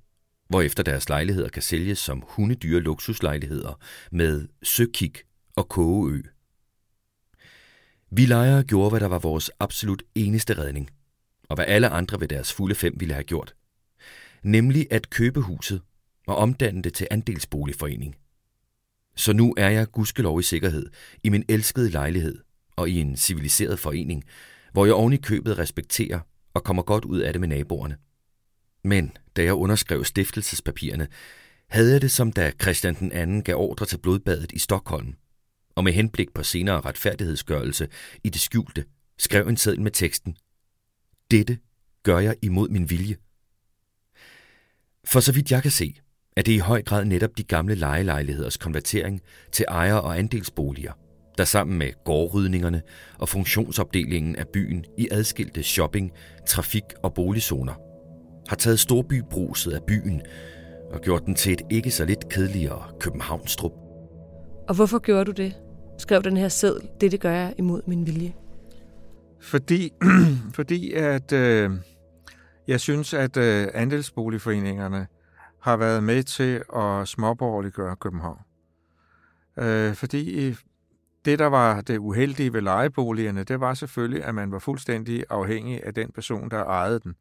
[0.50, 3.80] hvorefter deres lejligheder kan sælges som hundedyre luksuslejligheder
[4.12, 5.24] med søkik
[5.56, 6.22] og kogeø.
[8.12, 10.90] Vi lejere gjorde, hvad der var vores absolut eneste redning,
[11.50, 13.56] og hvad alle andre ved deres fulde fem ville have gjort.
[14.44, 15.82] Nemlig at købe huset
[16.30, 18.16] og omdanne det til andelsboligforening.
[19.16, 20.90] Så nu er jeg gudskelov i sikkerhed
[21.24, 22.38] i min elskede lejlighed
[22.76, 24.24] og i en civiliseret forening,
[24.72, 26.20] hvor jeg oven i købet respekterer
[26.54, 27.98] og kommer godt ud af det med naboerne.
[28.84, 31.08] Men da jeg underskrev stiftelsespapirerne,
[31.70, 35.16] havde jeg det som da Christian den anden gav ordre til blodbadet i Stockholm,
[35.76, 37.88] og med henblik på senere retfærdighedsgørelse
[38.24, 38.86] i det skjulte,
[39.18, 40.38] skrev en seddel med teksten
[41.32, 41.60] Dette
[42.04, 43.18] gør jeg imod min vilje.
[45.06, 46.00] For så vidt jeg kan se,
[46.38, 50.92] er det i høj grad netop de gamle lejelejligheders konvertering til ejer- og andelsboliger,
[51.38, 52.82] der sammen med gårdrydningerne
[53.20, 56.12] og funktionsopdelingen af byen i adskilte shopping,
[56.48, 57.74] trafik- og boligzoner,
[58.50, 60.22] har taget storbybruset af byen
[60.92, 63.72] og gjort den til et ikke så lidt kedeligere Københavnstrup.
[64.68, 65.54] Og hvorfor gjorde du det?
[65.98, 68.34] Skrev den her seddel, det det gør jeg imod min vilje.
[69.42, 69.94] Fordi,
[70.58, 71.72] fordi at øh,
[72.68, 75.08] jeg synes, at øh, andelsboligforeningerne
[75.62, 78.40] har været med til at småborgerliggøre København.
[79.58, 80.56] Øh, fordi
[81.26, 85.84] det, der var det uheldige ved lejeboligerne, det var selvfølgelig, at man var fuldstændig afhængig
[85.84, 87.16] af den person, der ejede den.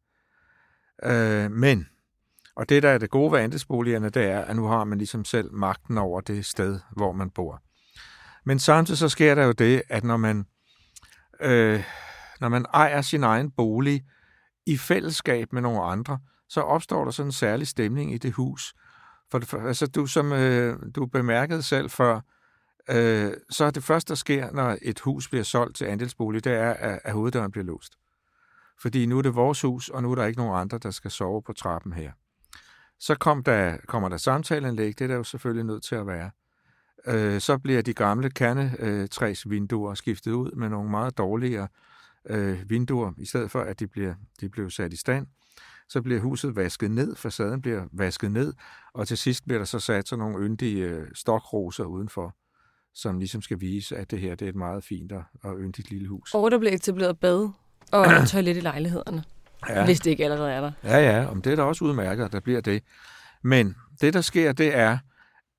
[1.03, 1.87] Øh, men,
[2.55, 5.25] og det, der er det gode ved andelsboligerne, det er, at nu har man ligesom
[5.25, 7.61] selv magten over det sted, hvor man bor.
[8.45, 10.45] Men samtidig så sker der jo det, at når man,
[11.41, 11.83] øh,
[12.39, 14.03] når man ejer sin egen bolig
[14.65, 16.19] i fællesskab med nogle andre,
[16.49, 18.73] så opstår der sådan en særlig stemning i det hus.
[19.31, 22.19] For, for altså du, som øh, du bemærkede selv før,
[22.89, 26.53] øh, så er det første, der sker, når et hus bliver solgt til andelsbolig, det
[26.53, 27.93] er, at, at hoveddøren bliver låst.
[28.81, 31.11] Fordi nu er det vores hus, og nu er der ikke nogen andre, der skal
[31.11, 32.11] sove på trappen her.
[32.99, 36.31] Så kom der, kommer der samtaleanlæg, det er der jo selvfølgelig nødt til at være.
[37.07, 41.67] Øh, så bliver de gamle kernetræs vinduer skiftet ud med nogle meget dårligere
[42.29, 45.27] øh, vinduer, i stedet for at de bliver, de bliver sat i stand.
[45.89, 48.53] Så bliver huset vasket ned, facaden bliver vasket ned,
[48.93, 52.35] og til sidst bliver der så sat sådan nogle yndige øh, stokroser udenfor,
[52.93, 55.11] som ligesom skal vise, at det her det er et meget fint
[55.43, 56.33] og, yndigt lille hus.
[56.33, 57.49] Og der blev etableret bad
[57.91, 59.23] og toilet i lejlighederne,
[59.69, 59.85] ja.
[59.85, 60.71] hvis det ikke allerede er der.
[60.83, 62.83] Ja, ja, om det er da også udmærket, at der bliver det.
[63.43, 64.97] Men det, der sker, det er,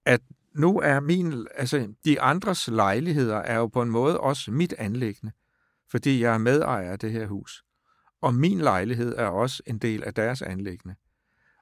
[0.06, 0.20] at
[0.54, 5.32] nu er min, altså de andres lejligheder er jo på en måde også mit anlæggende,
[5.90, 7.64] fordi jeg er medejer af det her hus.
[8.20, 10.94] Og min lejlighed er også en del af deres anlæggende.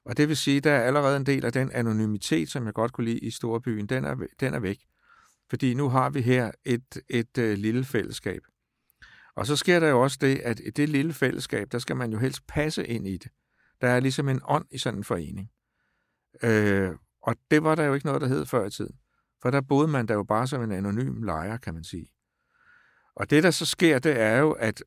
[0.05, 2.93] Og det vil sige, der er allerede en del af den anonymitet, som jeg godt
[2.93, 4.79] kunne lide i Storbyen, den er, den er væk.
[5.49, 8.41] Fordi nu har vi her et, et, et øh, lille fællesskab.
[9.35, 12.11] Og så sker der jo også det, at i det lille fællesskab, der skal man
[12.11, 13.31] jo helst passe ind i det.
[13.81, 15.51] Der er ligesom en ånd i sådan en forening.
[16.43, 16.91] Øh,
[17.21, 18.95] og det var der jo ikke noget, der hed før i tiden.
[19.41, 22.11] For der boede man der jo bare som en anonym lejer, kan man sige.
[23.15, 24.83] Og det, der så sker, det er jo, at,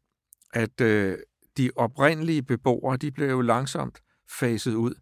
[0.52, 1.18] at øh,
[1.56, 4.02] de oprindelige beboere, de blev jo langsomt
[4.38, 4.94] faset ud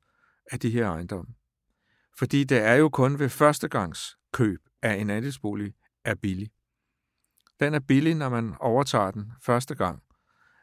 [0.52, 1.34] af de her ejendomme.
[2.18, 6.50] Fordi det er jo kun ved førstegangs køb af en andelsbolig er billig.
[7.60, 10.02] Den er billig, når man overtager den første gang.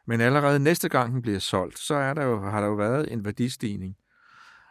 [0.08, 3.12] Men allerede næste gang den bliver solgt, så er der jo, har der jo været
[3.14, 3.98] en værdistigning.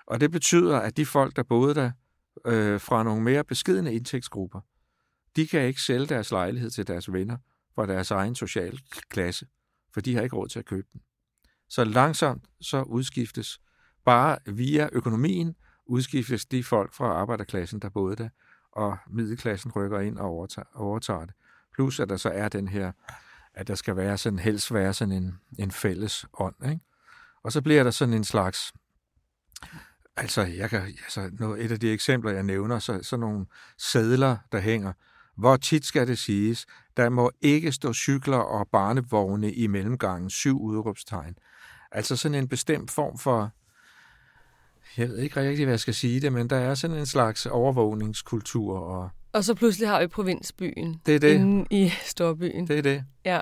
[0.06, 1.90] Og det betyder, at de folk, der boede der
[2.46, 4.60] øh, fra nogle mere beskidende indtægtsgrupper,
[5.36, 7.36] de kan ikke sælge deres lejlighed til deres venner
[7.74, 9.46] fra deres egen sociale klasse,
[9.96, 11.00] for de har ikke råd til at købe den.
[11.68, 13.60] Så langsomt så udskiftes,
[14.04, 15.56] bare via økonomien,
[15.86, 18.28] udskiftes de folk fra arbejderklassen, der boede der,
[18.72, 21.34] og middelklassen rykker ind og overtager, overtager det.
[21.74, 22.92] Plus at der så er den her
[23.56, 26.54] at der skal være sådan, helst være sådan en, en fælles ånd.
[26.64, 26.80] Ikke?
[27.42, 28.72] Og så bliver der sådan en slags,
[30.16, 33.46] altså, jeg kan, altså noget, et af de eksempler, jeg nævner, så, sådan nogle
[33.78, 34.92] sædler, der hænger.
[35.36, 40.60] Hvor tit skal det siges, der må ikke stå cykler og barnevogne i mellemgangen, syv
[40.60, 41.34] udråbstegn.
[41.92, 43.50] Altså sådan en bestemt form for,
[44.96, 47.46] jeg ved ikke rigtig, hvad jeg skal sige det, men der er sådan en slags
[47.46, 48.78] overvågningskultur.
[48.78, 51.34] Og, og så pludselig har vi provinsbyen det er det.
[51.34, 52.68] inde i storbyen.
[52.68, 53.04] Det er det.
[53.24, 53.40] Ja.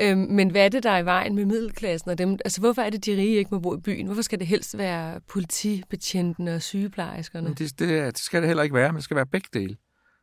[0.00, 2.38] Øhm, men hvad er det, der er i vejen med middelklassen og dem?
[2.44, 4.06] Altså, hvorfor er det, de rige ikke må bo i byen?
[4.06, 7.48] Hvorfor skal det helst være politibetjentene og sygeplejerskerne?
[7.48, 9.76] Men det, det, det skal det heller ikke være, men det skal være begge dele.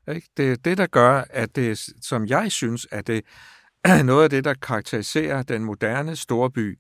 [0.08, 0.28] Ikke?
[0.38, 3.24] Det er det, der gør, at det, som jeg synes, at det
[3.84, 6.80] er noget af det, der karakteriserer den moderne storby,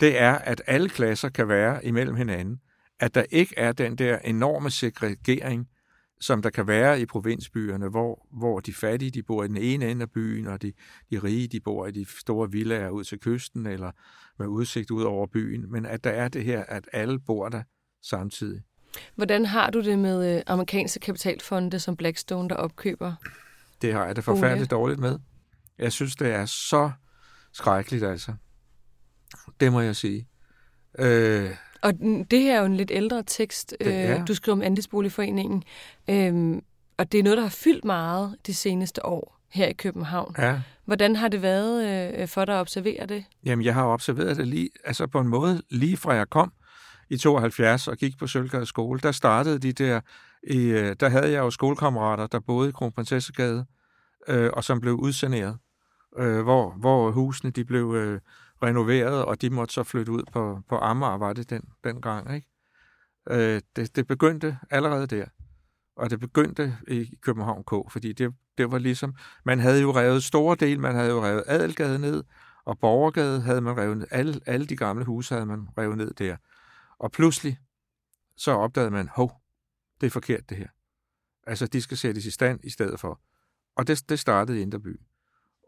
[0.00, 2.60] det er, at alle klasser kan være imellem hinanden.
[3.00, 5.68] At der ikke er den der enorme segregering,
[6.20, 9.90] som der kan være i provinsbyerne, hvor, hvor de fattige de bor i den ene
[9.90, 10.72] ende af byen, og de,
[11.10, 13.90] de rige de bor i de store villaer ud til kysten, eller
[14.38, 15.72] med udsigt ud over byen.
[15.72, 17.62] Men at der er det her, at alle bor der
[18.02, 18.62] samtidig.
[19.14, 23.14] Hvordan har du det med øh, amerikanske kapitalfonde som Blackstone, der opkøber?
[23.82, 25.18] Det har jeg det forfærdeligt dårligt med.
[25.78, 26.90] Jeg synes, det er så
[27.52, 28.32] skrækkeligt, altså.
[29.60, 30.28] Det må jeg sige.
[30.98, 31.50] Øh,
[31.82, 31.94] og
[32.30, 35.62] det her er jo en lidt ældre tekst, øh, du skriver om Andelsboligforeningen,
[36.10, 36.62] øh,
[36.96, 40.34] og det er noget, der har fyldt meget de seneste år her i København.
[40.38, 40.60] Ja.
[40.84, 43.24] Hvordan har det været øh, for dig at observere det?
[43.44, 46.52] Jamen, jeg har observeret det lige, altså på en måde lige fra jeg kom
[47.10, 50.00] i 72 og gik på Sølvgade skole, der startede de der,
[50.42, 53.66] i, øh, der havde jeg jo skolekammerater, der boede i Kronprinsessegade,
[54.28, 55.58] øh, og som blev udsaneret,
[56.18, 58.20] øh, hvor, hvor husene de blev øh,
[58.62, 62.34] renoveret, og de måtte så flytte ud på, på Amager, var det den, den gang.
[62.34, 62.48] Ikke?
[63.30, 65.24] Øh, det, det begyndte allerede der,
[65.96, 69.14] og det begyndte i København K, fordi det, det var ligesom,
[69.44, 72.24] man havde jo revet store del, man havde jo revet Adelgade ned,
[72.64, 76.14] og Borgergade havde man revet ned, alle, alle de gamle huse havde man revet ned
[76.14, 76.36] der.
[76.98, 77.58] Og pludselig,
[78.36, 79.32] så opdagede man, hov,
[80.00, 80.68] det er forkert det her.
[81.46, 83.20] Altså, de skal sættes i stand i stedet for.
[83.76, 85.00] Og det, det startede i Inderby.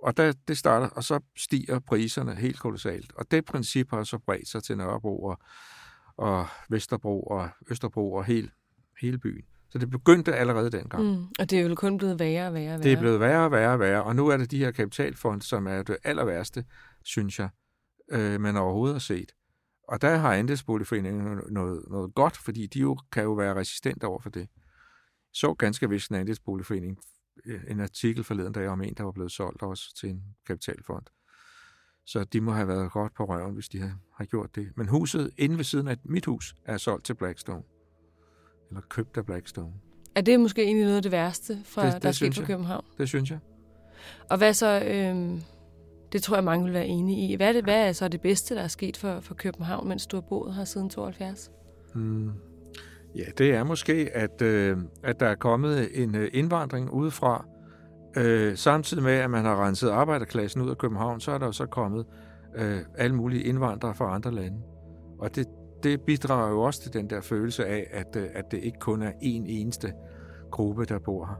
[0.02, 3.12] Og der, det starter, og så stiger priserne helt kolossalt.
[3.14, 5.38] Og det princip har så bredt sig til Nørrebro og,
[6.16, 8.50] og Vesterbro og Østerbro og hele,
[9.00, 9.44] hele byen.
[9.70, 11.04] Så det begyndte allerede dengang.
[11.04, 12.82] Mm, og det er jo kun blevet værre og værre og værre.
[12.82, 14.04] Det er blevet værre og værre og værre.
[14.04, 16.64] Og nu er det de her kapitalfond, som er det aller værste,
[17.02, 17.48] synes jeg,
[18.10, 19.32] øh, man overhovedet har set.
[19.88, 24.20] Og der har andelsboligforeningen noget, noget godt, fordi de jo kan jo være resistente over
[24.20, 24.48] for det.
[25.32, 26.98] Så ganske vist en andelsboligforening
[27.46, 31.02] Øh, en artikel forleden dag om en, der var blevet solgt også til en kapitalfond.
[32.06, 33.78] Så de må have været godt på røven, hvis de
[34.16, 34.68] har gjort det.
[34.76, 37.62] Men huset inde ved siden af mit hus er solgt til Blackstone.
[38.68, 39.72] Eller købt af Blackstone.
[40.14, 42.46] Er det måske egentlig noget af det værste, fra, det, det der er sket på
[42.46, 42.84] København?
[42.98, 43.38] Det synes jeg.
[44.30, 45.40] Og hvad så, øh,
[46.12, 47.36] det tror jeg mange vil være enige i.
[47.36, 50.06] Hvad er, det, hvad er så det bedste, der er sket for, for København, mens
[50.06, 51.50] du har boet her siden 72?
[51.94, 52.30] Mm.
[53.16, 57.46] Ja, det er måske, at, øh, at der er kommet en øh, indvandring udefra.
[58.16, 61.52] Øh, samtidig med, at man har renset arbejderklassen ud af København, så er der jo
[61.52, 62.06] så kommet
[62.56, 64.58] øh, alle mulige indvandrere fra andre lande.
[65.18, 65.46] Og det,
[65.82, 69.02] det bidrager jo også til den der følelse af, at, øh, at det ikke kun
[69.02, 69.92] er én eneste
[70.50, 71.36] gruppe, der bor her.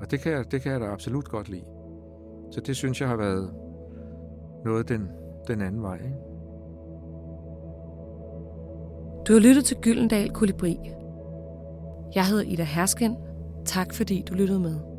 [0.00, 1.64] Og det kan, det kan jeg da absolut godt lide.
[2.52, 3.50] Så det synes jeg har været
[4.64, 5.08] noget den,
[5.48, 5.94] den anden vej.
[5.94, 6.16] Ikke?
[9.28, 10.78] Du har lyttet til Gyldendal Kolibri,
[12.14, 13.16] jeg hedder Ida Hersken.
[13.64, 14.91] Tak fordi du lyttede med.